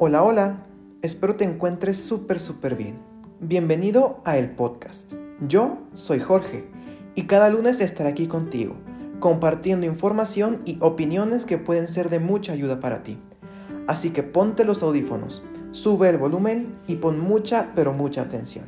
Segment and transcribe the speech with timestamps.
[0.00, 0.66] Hola, hola,
[1.02, 2.98] espero te encuentres súper, súper bien.
[3.38, 5.12] Bienvenido a el podcast.
[5.46, 6.64] Yo soy Jorge
[7.14, 8.74] y cada lunes estaré aquí contigo,
[9.20, 13.20] compartiendo información y opiniones que pueden ser de mucha ayuda para ti.
[13.86, 18.64] Así que ponte los audífonos, sube el volumen y pon mucha, pero mucha atención.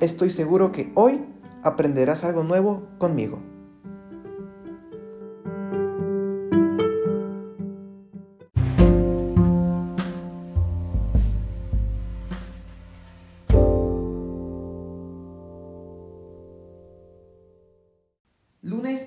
[0.00, 1.20] Estoy seguro que hoy
[1.62, 3.40] aprenderás algo nuevo conmigo.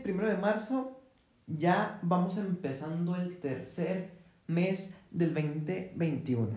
[0.06, 1.02] Primero de marzo,
[1.48, 4.12] ya vamos empezando el tercer
[4.46, 6.48] mes del 2021.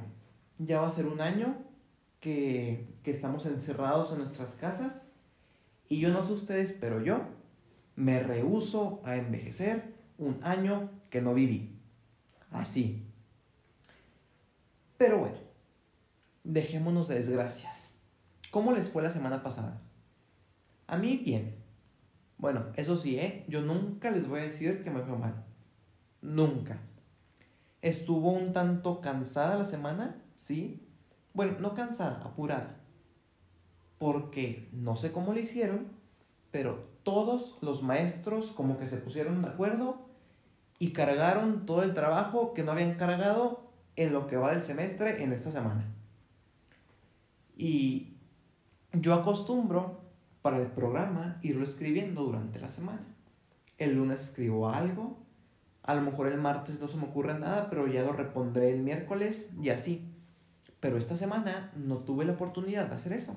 [0.59, 1.57] Ya va a ser un año
[2.21, 5.07] que, que estamos encerrados en nuestras casas
[5.89, 7.23] y yo no sé ustedes, pero yo
[7.97, 11.75] me rehuso a envejecer un año que no viví.
[12.51, 13.07] Así.
[14.99, 15.39] Pero bueno,
[16.45, 17.99] dejémonos de desgracias.
[18.51, 19.81] ¿Cómo les fue la semana pasada?
[20.87, 21.58] A mí bien.
[22.39, 23.45] Bueno, eso sí, ¿eh?
[23.49, 25.45] Yo nunca les voy a decir que me fue mal.
[26.23, 26.79] Nunca.
[27.83, 30.87] Estuvo un tanto cansada la semana, sí.
[31.35, 32.81] Bueno, no cansada, apurada.
[33.99, 35.89] Porque no sé cómo lo hicieron,
[36.53, 40.09] pero todos los maestros como que se pusieron de acuerdo
[40.79, 45.25] y cargaron todo el trabajo que no habían cargado en lo que va del semestre
[45.25, 45.85] en esta semana.
[47.57, 48.15] Y
[48.93, 50.08] yo acostumbro
[50.43, 53.07] para el programa irlo escribiendo durante la semana.
[53.77, 55.19] El lunes escribo algo,
[55.83, 58.81] a lo mejor el martes no se me ocurre nada, pero ya lo repondré el
[58.81, 60.07] miércoles y así.
[60.81, 63.37] Pero esta semana no tuve la oportunidad de hacer eso.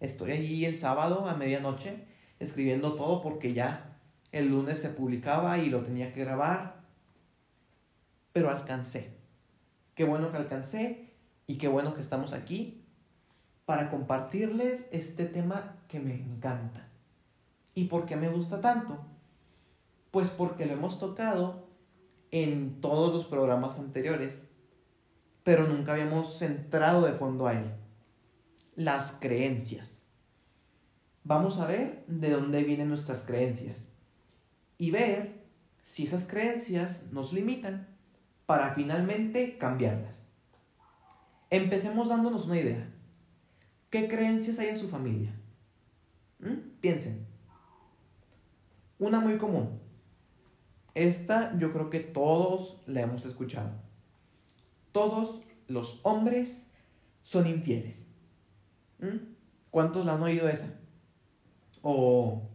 [0.00, 2.04] Estoy allí el sábado a medianoche
[2.38, 3.96] escribiendo todo porque ya
[4.32, 6.82] el lunes se publicaba y lo tenía que grabar.
[8.32, 9.16] Pero alcancé.
[9.94, 11.10] Qué bueno que alcancé
[11.46, 12.84] y qué bueno que estamos aquí
[13.64, 16.88] para compartirles este tema que me encanta.
[17.74, 18.98] ¿Y por qué me gusta tanto?
[20.10, 21.68] Pues porque lo hemos tocado
[22.30, 24.50] en todos los programas anteriores,
[25.42, 27.72] pero nunca habíamos centrado de fondo a él.
[28.76, 30.02] Las creencias.
[31.24, 33.86] Vamos a ver de dónde vienen nuestras creencias
[34.78, 35.44] y ver
[35.82, 37.88] si esas creencias nos limitan
[38.46, 40.28] para finalmente cambiarlas.
[41.50, 42.88] Empecemos dándonos una idea.
[43.90, 45.37] ¿Qué creencias hay en su familia?
[46.80, 47.26] Piensen.
[48.98, 49.80] Una muy común.
[50.94, 53.70] Esta yo creo que todos la hemos escuchado.
[54.92, 56.70] Todos los hombres
[57.22, 58.08] son infieles.
[58.98, 59.34] ¿Mm?
[59.70, 60.80] ¿Cuántos la han oído esa?
[61.82, 62.48] O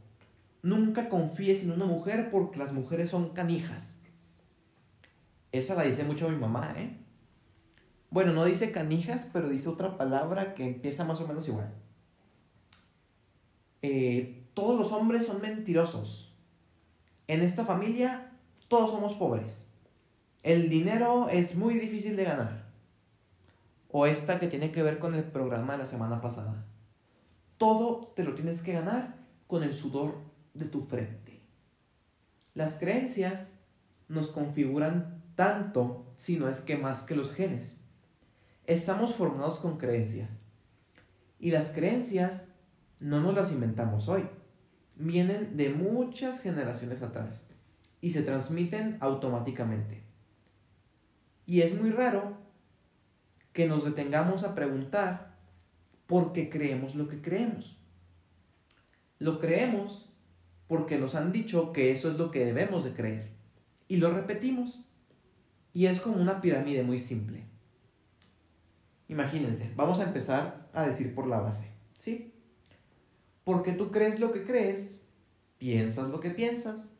[0.62, 4.00] nunca confíes en una mujer porque las mujeres son canijas.
[5.52, 6.98] Esa la dice mucho mi mamá, ¿eh?
[8.10, 11.74] Bueno, no dice canijas, pero dice otra palabra que empieza más o menos igual.
[13.84, 16.34] Eh, todos los hombres son mentirosos.
[17.28, 18.32] En esta familia
[18.70, 19.70] todos somos pobres.
[20.42, 22.64] El dinero es muy difícil de ganar.
[23.90, 26.66] O esta que tiene que ver con el programa de la semana pasada.
[27.58, 29.16] Todo te lo tienes que ganar
[29.48, 30.16] con el sudor
[30.54, 31.42] de tu frente.
[32.54, 33.60] Las creencias
[34.08, 37.76] nos configuran tanto, si no es que más que los genes.
[38.66, 40.32] Estamos formados con creencias.
[41.38, 42.53] Y las creencias
[43.04, 44.24] no nos las inventamos hoy.
[44.96, 47.46] Vienen de muchas generaciones atrás
[48.00, 50.04] y se transmiten automáticamente.
[51.46, 52.38] Y es muy raro
[53.52, 55.36] que nos detengamos a preguntar
[56.08, 57.78] por qué creemos lo que creemos.
[59.20, 60.10] Lo creemos
[60.68, 63.32] porque nos han dicho que eso es lo que debemos de creer.
[63.90, 64.82] Y lo repetimos.
[65.74, 67.44] Y es como una pirámide muy simple.
[69.10, 71.68] Imagínense, vamos a empezar a decir por la base,
[72.00, 72.33] ¿sí?
[73.44, 75.02] Porque tú crees lo que crees,
[75.58, 76.94] piensas lo que piensas.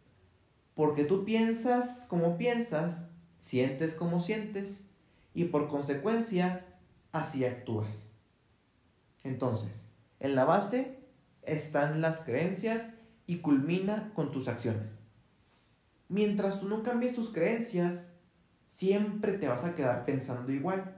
[0.76, 3.08] Porque tú piensas como piensas,
[3.40, 4.88] sientes como sientes
[5.34, 6.66] y por consecuencia
[7.12, 8.10] así actúas.
[9.24, 9.72] Entonces,
[10.20, 11.00] en la base
[11.44, 12.96] están las creencias
[13.28, 14.90] y culmina con tus acciones.
[16.10, 18.12] Mientras tú no cambies tus creencias,
[18.68, 20.98] siempre te vas a quedar pensando igual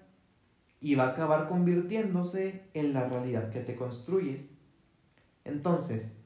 [0.81, 4.51] y va a acabar convirtiéndose en la realidad que te construyes.
[5.45, 6.17] Entonces,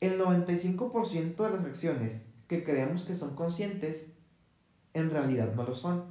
[0.00, 4.12] el 95% de las acciones que creemos que son conscientes,
[4.92, 6.04] en realidad no lo son,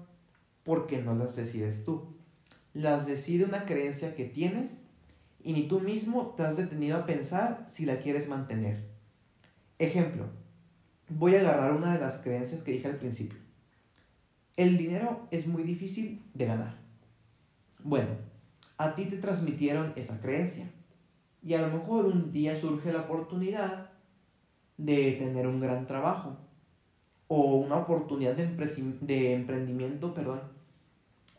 [0.64, 2.16] porque no las decides tú.
[2.74, 4.72] Las decide una creencia que tienes
[5.44, 8.88] y ni tú mismo te has detenido a pensar si la quieres mantener.
[9.78, 10.26] Ejemplo,
[11.10, 13.40] voy a agarrar una de las creencias que dije al principio.
[14.56, 16.78] El dinero es muy difícil de ganar.
[17.84, 18.12] Bueno,
[18.78, 20.68] a ti te transmitieron esa creencia
[21.44, 23.90] y a lo mejor un día surge la oportunidad
[24.78, 26.38] de tener un gran trabajo
[27.28, 28.46] o una oportunidad de,
[29.02, 30.42] de emprendimiento, perdón,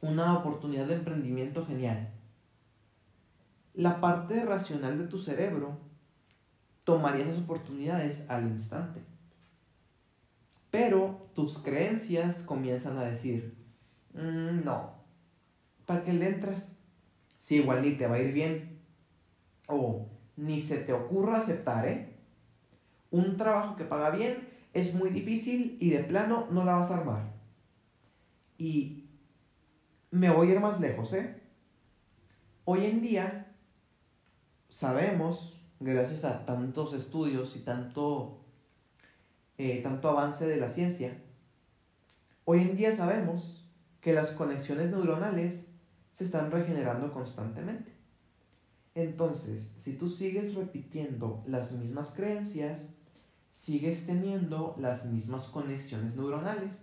[0.00, 2.10] una oportunidad de emprendimiento genial.
[3.74, 5.78] La parte racional de tu cerebro
[6.84, 9.00] tomaría esas oportunidades al instante.
[10.70, 13.54] Pero tus creencias comienzan a decir,
[14.14, 14.94] mm, no,
[15.86, 16.78] ¿para qué le entras?
[17.38, 18.81] Si igual ni te va a ir bien.
[19.74, 22.14] O ni se te ocurra aceptar, ¿eh?
[23.10, 26.98] Un trabajo que paga bien es muy difícil y de plano no la vas a
[26.98, 27.32] armar.
[28.58, 29.08] Y
[30.10, 31.40] me voy a ir más lejos, ¿eh?
[32.64, 33.54] Hoy en día
[34.68, 38.44] sabemos, gracias a tantos estudios y tanto,
[39.56, 41.16] eh, tanto avance de la ciencia,
[42.44, 43.70] hoy en día sabemos
[44.02, 45.70] que las conexiones neuronales
[46.12, 47.91] se están regenerando constantemente.
[48.94, 52.94] Entonces, si tú sigues repitiendo las mismas creencias,
[53.52, 56.80] sigues teniendo las mismas conexiones neuronales,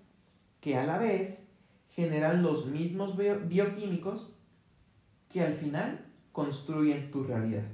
[0.59, 1.47] que a la vez
[1.91, 4.29] generan los mismos bioquímicos
[5.29, 7.65] que al final construyen tu realidad.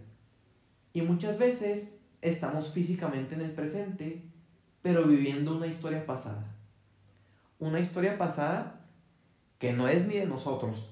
[0.94, 4.24] Y muchas veces estamos físicamente en el presente,
[4.82, 6.56] pero viviendo una historia pasada.
[7.60, 8.86] Una historia pasada
[9.60, 10.92] que no es ni de nosotros.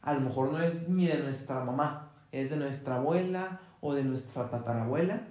[0.00, 4.04] A lo mejor no es ni de nuestra mamá, es de nuestra abuela o de
[4.04, 5.28] nuestra tatarabuela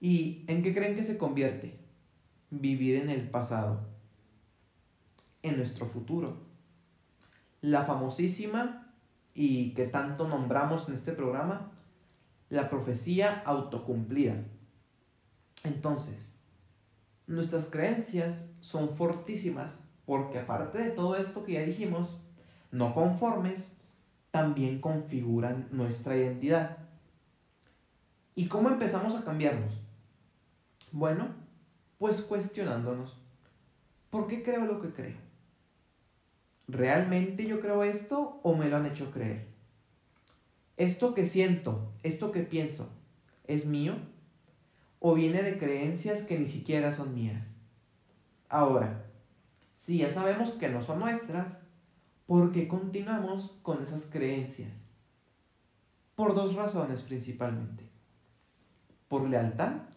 [0.00, 1.78] ¿Y en qué creen que se convierte?
[2.48, 3.80] Vivir en el pasado,
[5.42, 6.38] en nuestro futuro.
[7.60, 8.94] La famosísima
[9.34, 11.72] y que tanto nombramos en este programa,
[12.48, 14.36] la profecía autocumplida.
[15.64, 16.38] Entonces,
[17.26, 22.18] nuestras creencias son fortísimas porque aparte de todo esto que ya dijimos,
[22.72, 23.76] no conformes,
[24.30, 26.78] también configuran nuestra identidad.
[28.34, 29.74] ¿Y cómo empezamos a cambiarnos?
[30.92, 31.28] Bueno,
[31.98, 33.16] pues cuestionándonos,
[34.10, 35.16] ¿por qué creo lo que creo?
[36.68, 39.46] ¿Realmente yo creo esto o me lo han hecho creer?
[40.76, 42.90] ¿Esto que siento, esto que pienso,
[43.46, 43.96] es mío?
[44.98, 47.54] ¿O viene de creencias que ni siquiera son mías?
[48.48, 49.04] Ahora,
[49.74, 51.60] si ya sabemos que no son nuestras,
[52.30, 54.70] ¿por qué continuamos con esas creencias?
[56.14, 57.90] Por dos razones principalmente.
[59.08, 59.88] Por lealtad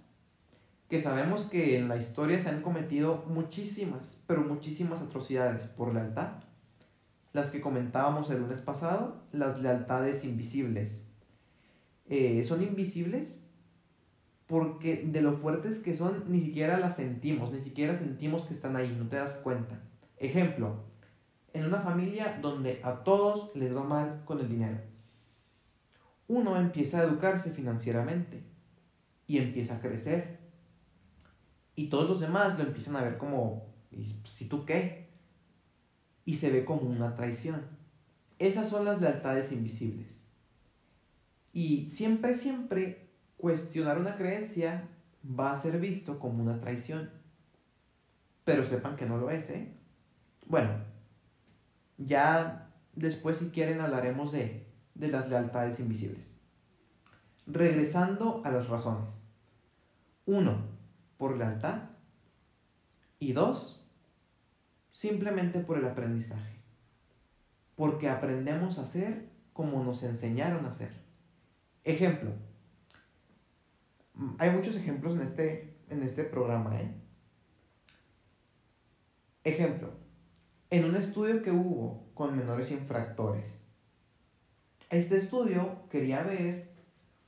[0.89, 6.31] que sabemos que en la historia se han cometido muchísimas, pero muchísimas atrocidades por lealtad.
[7.33, 11.07] Las que comentábamos el lunes pasado, las lealtades invisibles.
[12.07, 13.44] Eh, son invisibles
[14.47, 18.75] porque de lo fuertes que son, ni siquiera las sentimos, ni siquiera sentimos que están
[18.75, 19.83] ahí, no te das cuenta.
[20.18, 20.93] Ejemplo,
[21.53, 24.79] en una familia donde a todos les va mal con el dinero.
[26.27, 28.44] Uno empieza a educarse financieramente
[29.27, 30.39] y empieza a crecer
[31.75, 33.73] y todos los demás lo empiezan a ver como,
[34.25, 35.09] ¿si tú qué?
[36.25, 37.65] Y se ve como una traición.
[38.39, 40.21] Esas son las lealtades invisibles.
[41.51, 44.88] Y siempre, siempre cuestionar una creencia
[45.27, 47.09] va a ser visto como una traición.
[48.44, 49.73] Pero sepan que no lo es, ¿eh?
[50.45, 50.71] Bueno,
[51.97, 56.31] ya después si quieren hablaremos de, de las lealtades invisibles.
[57.47, 59.09] Regresando a las razones.
[60.26, 60.57] Uno,
[61.18, 61.90] por lealtad.
[63.19, 63.85] Y dos,
[64.92, 66.59] simplemente por el aprendizaje.
[67.76, 70.92] Porque aprendemos a hacer como nos enseñaron a hacer.
[71.83, 72.31] Ejemplo.
[74.38, 76.80] Hay muchos ejemplos en este, en este programa.
[76.80, 76.94] ¿eh?
[79.44, 80.03] Ejemplo.
[80.73, 83.45] En un estudio que hubo con menores infractores.
[84.89, 86.73] Este estudio quería ver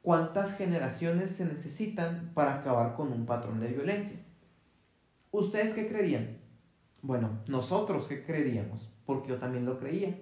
[0.01, 4.17] cuántas generaciones se necesitan para acabar con un patrón de violencia.
[5.29, 6.39] ¿Ustedes qué creerían?
[7.03, 10.17] Bueno, nosotros qué creeríamos, porque yo también lo creía.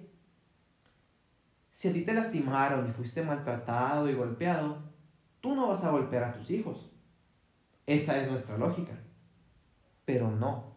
[1.72, 4.82] Si a ti te lastimaron y fuiste maltratado y golpeado,
[5.40, 6.92] tú no vas a golpear a tus hijos.
[7.86, 8.92] Esa es nuestra lógica.
[10.04, 10.73] Pero no.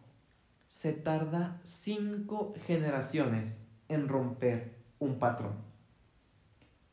[0.68, 5.56] Se tarda cinco generaciones en romper un patrón.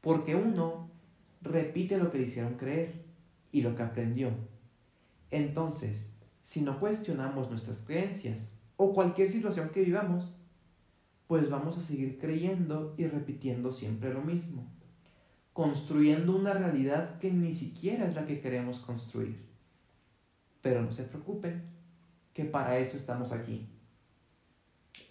[0.01, 0.89] Porque uno
[1.41, 3.05] repite lo que le hicieron creer
[3.51, 4.32] y lo que aprendió.
[5.32, 6.10] Entonces,
[6.44, 10.32] si no cuestionamos nuestras creencias o cualquier situación que vivamos,
[11.27, 14.72] pues vamos a seguir creyendo y repitiendo siempre lo mismo,
[15.53, 19.44] construyendo una realidad que ni siquiera es la que queremos construir.
[20.62, 21.63] Pero no se preocupen,
[22.36, 23.65] que para eso estamos aquí,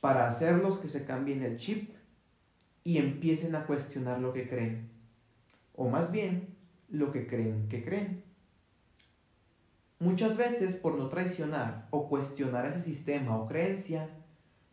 [0.03, 1.91] para hacerlos que se cambien el chip
[2.85, 4.91] y empiecen a cuestionar lo que creen.
[5.75, 6.55] O más bien,
[6.91, 8.23] lo que creen que creen.
[9.99, 14.11] Muchas veces por no traicionar o cuestionar ese sistema o creencia,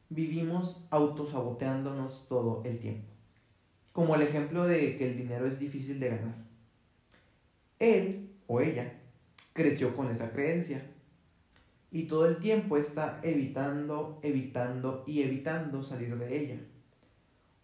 [0.10, 3.08] vivimos autosaboteándonos todo el tiempo.
[3.94, 6.36] Como el ejemplo de que el dinero es difícil de ganar.
[7.80, 8.92] Él o ella
[9.54, 10.86] creció con esa creencia
[11.92, 16.60] y todo el tiempo está evitando, evitando y evitando salir de ella.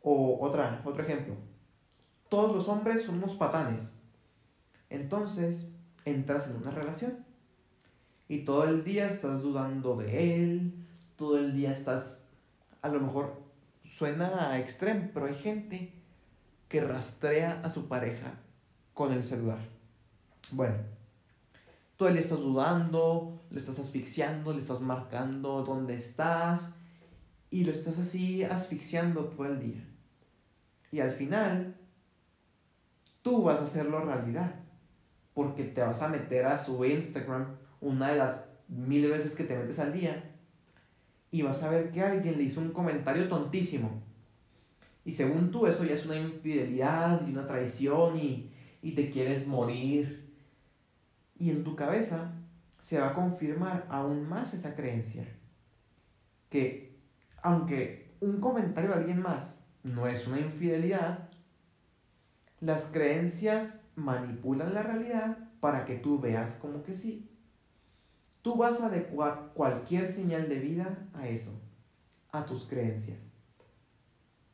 [0.01, 1.35] O otra, otro ejemplo.
[2.29, 3.93] Todos los hombres son unos patanes.
[4.89, 5.71] Entonces
[6.03, 7.25] entras en una relación
[8.27, 10.73] y todo el día estás dudando de él,
[11.15, 12.25] todo el día estás,
[12.81, 13.41] a lo mejor
[13.83, 15.93] suena a extremo, pero hay gente
[16.67, 18.33] que rastrea a su pareja
[18.93, 19.59] con el celular.
[20.51, 20.75] Bueno,
[21.95, 26.73] todo el día estás dudando, lo estás asfixiando, le estás marcando dónde estás
[27.49, 29.83] y lo estás así asfixiando todo el día.
[30.91, 31.75] Y al final,
[33.21, 34.55] tú vas a hacerlo realidad,
[35.33, 39.57] porque te vas a meter a su Instagram una de las mil veces que te
[39.57, 40.31] metes al día
[41.31, 44.01] y vas a ver que alguien le hizo un comentario tontísimo.
[45.05, 48.51] Y según tú eso ya es una infidelidad y una traición y,
[48.81, 50.27] y te quieres morir
[51.39, 52.33] y en tu cabeza
[52.79, 55.27] se va a confirmar aún más esa creencia.
[56.49, 56.97] Que
[57.41, 61.29] aunque un comentario de alguien más no es una infidelidad,
[62.59, 67.29] las creencias manipulan la realidad para que tú veas como que sí.
[68.41, 71.59] Tú vas a adecuar cualquier señal de vida a eso,
[72.31, 73.19] a tus creencias.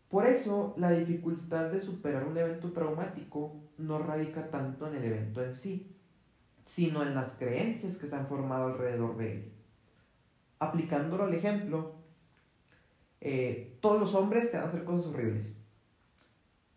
[0.10, 5.44] Por eso la dificultad de superar un evento traumático no radica tanto en el evento
[5.44, 5.92] en sí,
[6.65, 9.51] sino en las creencias que se han formado alrededor de él.
[10.60, 11.96] Aplicándolo al ejemplo,
[13.22, 15.53] eh, todos los hombres te van a hacer cosas horribles.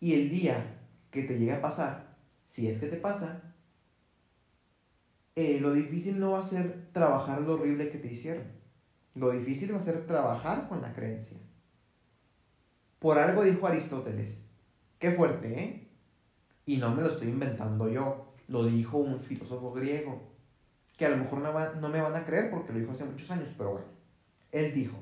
[0.00, 0.78] Y el día
[1.10, 2.16] que te llegue a pasar,
[2.46, 3.54] si es que te pasa,
[5.34, 8.44] eh, lo difícil no va a ser trabajar lo horrible que te hicieron.
[9.14, 11.38] Lo difícil va a ser trabajar con la creencia.
[12.98, 14.42] Por algo dijo Aristóteles.
[14.98, 15.88] Qué fuerte, ¿eh?
[16.64, 20.22] Y no me lo estoy inventando yo lo dijo un filósofo griego,
[20.96, 23.50] que a lo mejor no, me van a creer porque lo dijo hace muchos años,
[23.56, 23.86] pero bueno,
[24.52, 24.96] él dijo,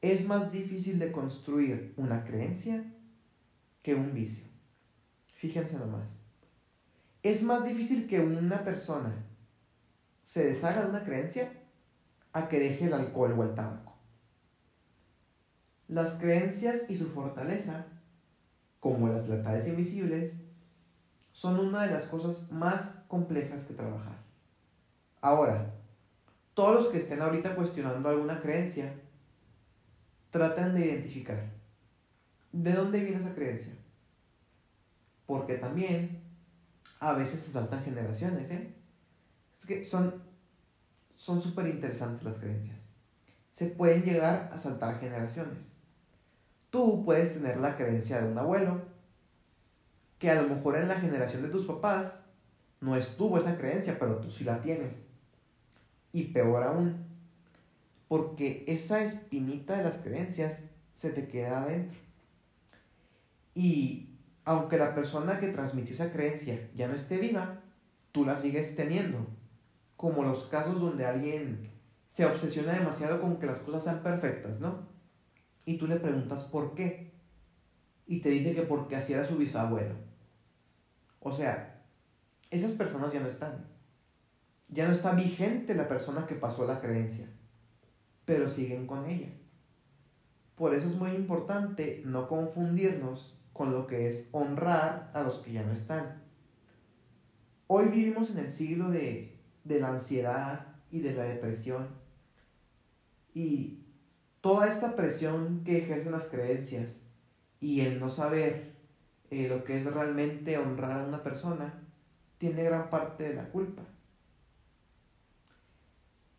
[0.00, 2.84] es más difícil de construir una creencia
[3.82, 4.46] que un vicio.
[5.34, 6.08] Fíjense nomás.
[7.22, 9.12] Es más difícil que una persona
[10.22, 11.52] se deshaga de una creencia
[12.32, 13.94] a que deje el alcohol o el tabaco.
[15.88, 17.86] Las creencias y su fortaleza,
[18.78, 20.34] como las lealtades invisibles,
[21.38, 24.16] son una de las cosas más complejas que trabajar.
[25.20, 25.72] Ahora,
[26.52, 28.92] todos los que estén ahorita cuestionando alguna creencia,
[30.32, 31.44] traten de identificar
[32.50, 33.72] de dónde viene esa creencia.
[35.26, 36.24] Porque también
[36.98, 38.74] a veces se saltan generaciones, ¿eh?
[39.56, 40.20] Es que son
[41.14, 42.78] son súper interesantes las creencias.
[43.52, 45.70] Se pueden llegar a saltar generaciones.
[46.70, 48.82] Tú puedes tener la creencia de un abuelo,
[50.18, 52.26] que a lo mejor en la generación de tus papás
[52.80, 55.02] no estuvo esa creencia, pero tú sí la tienes.
[56.12, 57.06] Y peor aún,
[58.08, 61.98] porque esa espinita de las creencias se te queda adentro.
[63.54, 64.10] Y
[64.44, 67.60] aunque la persona que transmitió esa creencia ya no esté viva,
[68.12, 69.26] tú la sigues teniendo.
[69.96, 71.70] Como los casos donde alguien
[72.08, 74.88] se obsesiona demasiado con que las cosas sean perfectas, ¿no?
[75.66, 77.12] Y tú le preguntas por qué.
[78.06, 80.07] Y te dice que porque así era su bisabuelo.
[81.20, 81.84] O sea,
[82.50, 83.66] esas personas ya no están.
[84.68, 87.26] Ya no está vigente la persona que pasó la creencia,
[88.24, 89.28] pero siguen con ella.
[90.56, 95.52] Por eso es muy importante no confundirnos con lo que es honrar a los que
[95.52, 96.22] ya no están.
[97.66, 101.88] Hoy vivimos en el siglo de, de la ansiedad y de la depresión.
[103.34, 103.84] Y
[104.40, 107.06] toda esta presión que ejercen las creencias
[107.60, 108.77] y el no saber
[109.30, 111.74] eh, lo que es realmente honrar a una persona,
[112.38, 113.82] tiene gran parte de la culpa.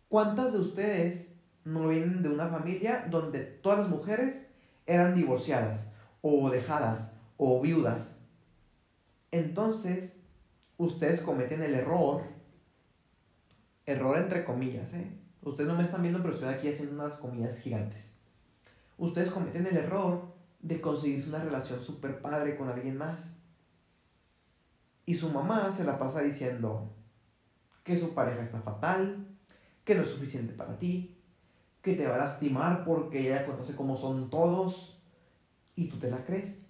[0.07, 4.49] ¿Cuántas de ustedes no vienen de una familia donde todas las mujeres
[4.87, 8.17] eran divorciadas o dejadas o viudas?
[9.31, 10.15] Entonces,
[10.77, 12.23] ustedes cometen el error,
[13.85, 15.11] error entre comillas, ¿eh?
[15.43, 18.11] Ustedes no me están viendo, pero estoy aquí haciendo unas comillas gigantes.
[18.97, 23.31] Ustedes cometen el error de conseguirse una relación súper padre con alguien más.
[25.05, 26.93] Y su mamá se la pasa diciendo
[27.83, 29.27] que su pareja está fatal,
[29.83, 31.17] que no es suficiente para ti,
[31.81, 34.95] que te va a lastimar porque ella conoce cómo son todos.
[35.75, 36.67] y tú te la crees.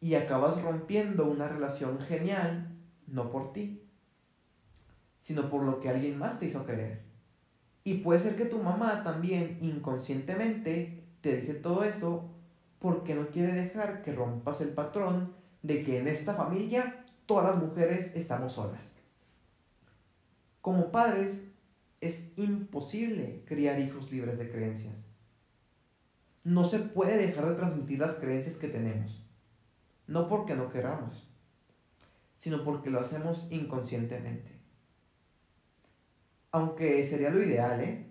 [0.00, 2.74] Y acabas rompiendo una relación genial,
[3.06, 3.86] no por ti,
[5.20, 7.02] sino por lo que alguien más te hizo creer.
[7.84, 12.31] Y puede ser que tu mamá también inconscientemente te dice todo eso
[12.82, 17.62] porque no quiere dejar que rompas el patrón de que en esta familia todas las
[17.62, 18.92] mujeres estamos solas.
[20.60, 21.48] Como padres,
[22.00, 24.96] es imposible criar hijos libres de creencias.
[26.42, 29.24] No se puede dejar de transmitir las creencias que tenemos.
[30.08, 31.28] No porque no queramos,
[32.34, 34.50] sino porque lo hacemos inconscientemente.
[36.50, 38.10] Aunque sería lo ideal, ¿eh?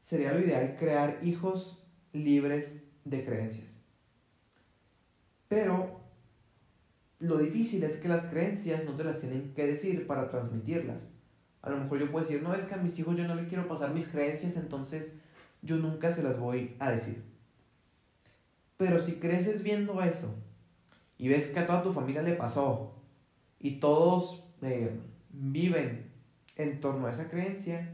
[0.00, 1.77] Sería lo ideal crear hijos
[2.18, 3.68] libres de creencias.
[5.48, 6.00] Pero
[7.20, 11.10] lo difícil es que las creencias no te las tienen que decir para transmitirlas.
[11.62, 13.48] A lo mejor yo puedo decir, no, es que a mis hijos yo no les
[13.48, 15.18] quiero pasar mis creencias, entonces
[15.62, 17.24] yo nunca se las voy a decir.
[18.76, 20.34] Pero si creces viendo eso
[21.16, 22.94] y ves que a toda tu familia le pasó
[23.58, 26.12] y todos eh, viven
[26.54, 27.92] en torno a esa creencia,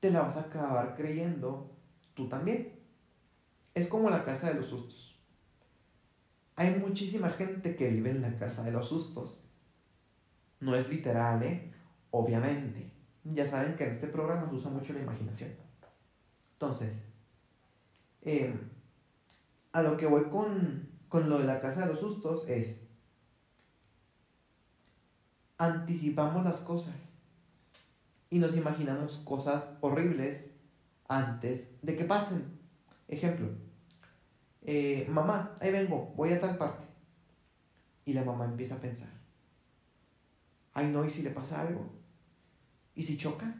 [0.00, 1.70] te la vas a acabar creyendo
[2.14, 2.79] tú también.
[3.74, 5.18] Es como la casa de los sustos.
[6.56, 9.40] Hay muchísima gente que vive en la casa de los sustos.
[10.60, 11.72] No es literal, ¿eh?
[12.10, 12.92] Obviamente.
[13.24, 15.50] Ya saben que en este programa se usa mucho la imaginación.
[16.52, 16.94] Entonces,
[18.22, 18.70] em,
[19.72, 22.82] a lo que voy con, con lo de la casa de los sustos es,
[25.56, 27.12] anticipamos las cosas
[28.30, 30.50] y nos imaginamos cosas horribles
[31.08, 32.59] antes de que pasen.
[33.10, 33.48] Ejemplo,
[34.62, 36.84] eh, mamá, ahí vengo, voy a tal parte.
[38.04, 39.10] Y la mamá empieza a pensar,
[40.72, 41.90] ay no, ¿y si le pasa algo?
[42.94, 43.52] ¿Y si choca?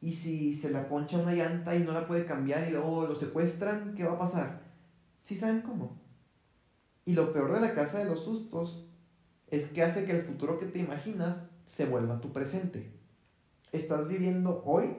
[0.00, 3.14] ¿Y si se la poncha una llanta y no la puede cambiar y luego lo
[3.14, 3.94] secuestran?
[3.94, 4.60] ¿Qué va a pasar?
[5.20, 6.00] ¿Sí saben cómo?
[7.06, 8.90] Y lo peor de la casa de los sustos
[9.46, 12.90] es que hace que el futuro que te imaginas se vuelva tu presente.
[13.70, 14.96] Estás viviendo hoy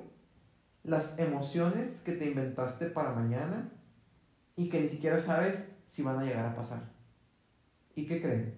[0.85, 3.71] las emociones que te inventaste para mañana
[4.55, 6.83] y que ni siquiera sabes si van a llegar a pasar.
[7.95, 8.53] ¿Y qué creen?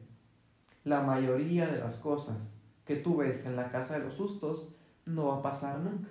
[0.84, 5.28] La mayoría de las cosas que tú ves en la casa de los sustos no
[5.28, 6.10] va a pasar nunca.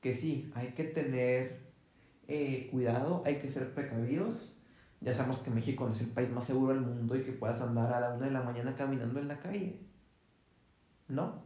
[0.00, 1.66] Que sí, hay que tener
[2.26, 4.56] eh, cuidado, hay que ser precavidos.
[5.02, 7.60] Ya sabemos que México no es el país más seguro del mundo y que puedas
[7.60, 9.80] andar a la una de la mañana caminando en la calle.
[11.08, 11.45] ¿No?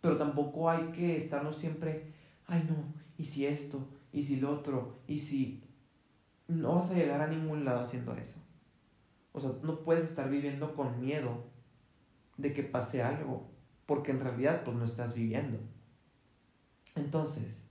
[0.00, 2.12] Pero tampoco hay que estarnos siempre,
[2.46, 2.76] ay no,
[3.16, 5.64] y si esto, y si lo otro, y si...
[6.46, 8.38] No vas a llegar a ningún lado haciendo eso.
[9.32, 11.44] O sea, no puedes estar viviendo con miedo
[12.38, 13.50] de que pase algo
[13.88, 15.58] porque en realidad pues no estás viviendo.
[16.94, 17.64] Entonces,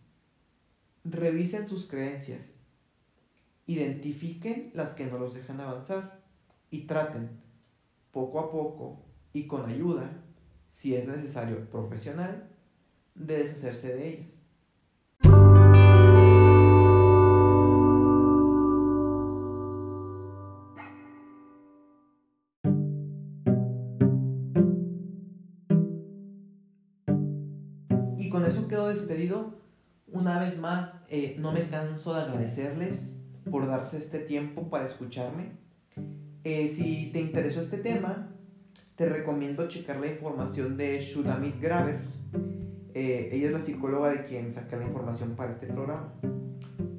[1.04, 2.56] revisen sus creencias,
[3.68, 6.22] identifiquen las que no los dejan avanzar
[6.72, 7.30] y traten
[8.12, 10.10] poco a poco y con ayuda,
[10.78, 12.48] si es necesario profesional,
[13.16, 14.44] de deshacerse de ellas.
[28.88, 29.56] despedido.
[30.12, 33.16] Una vez más, eh, no me canso de agradecerles
[33.50, 35.52] por darse este tiempo para escucharme.
[36.44, 38.30] Eh, si te interesó este tema,
[38.98, 42.00] te recomiendo checar la información de Shulamit Graver.
[42.96, 46.16] Eh, ella es la psicóloga de quien saca la información para este programa.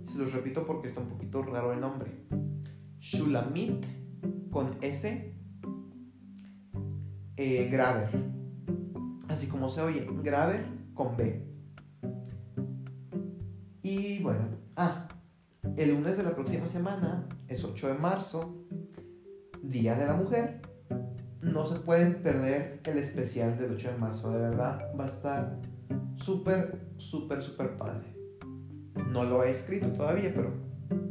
[0.05, 2.13] Se los repito porque está un poquito raro el nombre.
[3.01, 3.85] Shulamit
[4.51, 5.35] con S
[7.37, 8.11] Graver.
[9.27, 11.45] Así como se oye, Graver con B.
[13.83, 15.09] Y bueno, ah,
[15.77, 18.65] el lunes de la próxima semana es 8 de marzo,
[19.63, 20.68] Día de la Mujer.
[21.53, 25.59] No se pueden perder el especial del 8 de marzo, de verdad va a estar
[26.17, 28.07] súper, súper, súper padre.
[29.11, 30.53] No lo he escrito todavía, pero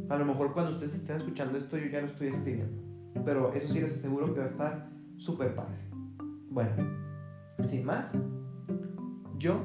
[0.08, 2.82] a lo mejor cuando ustedes estén escuchando esto yo ya lo estoy escribiendo.
[3.24, 5.78] Pero eso sí les aseguro que va a estar súper padre.
[6.50, 6.70] Bueno,
[7.60, 8.16] sin más,
[9.38, 9.62] yo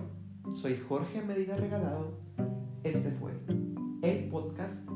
[0.51, 2.23] soy Jorge Medina Regalado
[2.83, 3.31] este fue
[4.01, 4.89] el podcast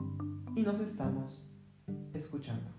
[0.58, 1.48] y nos estamos
[2.14, 2.77] escuchando.